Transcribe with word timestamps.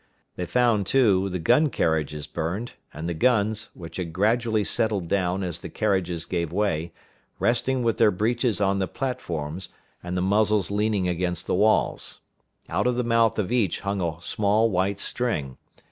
They 0.35 0.47
found, 0.47 0.87
too, 0.87 1.29
the 1.29 1.37
gun 1.37 1.69
carriages 1.69 2.25
burned, 2.25 2.71
and 2.91 3.07
the 3.07 3.13
guns, 3.13 3.69
which 3.75 3.97
had 3.97 4.11
gradually 4.11 4.63
settled 4.63 5.07
down 5.07 5.43
as 5.43 5.59
the 5.59 5.69
carriages 5.69 6.25
gave 6.25 6.51
way, 6.51 6.91
resting 7.37 7.83
with 7.83 7.99
their 7.99 8.09
breeches 8.09 8.59
on 8.59 8.79
the 8.79 8.87
platforms, 8.87 9.69
and 10.01 10.17
the 10.17 10.21
muzzles 10.21 10.71
leaning 10.71 11.07
against 11.07 11.45
the 11.45 11.53
walls. 11.53 12.21
Out 12.67 12.87
of 12.87 12.95
the 12.95 13.03
mouth 13.03 13.37
of 13.37 13.51
each 13.51 13.81
hung 13.81 14.01
a 14.01 14.19
small 14.23 14.71
white 14.71 14.99
string. 14.99 15.59